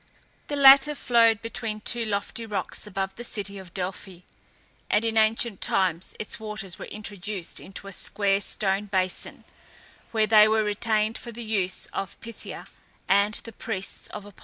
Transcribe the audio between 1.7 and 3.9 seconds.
two lofty rocks above the city of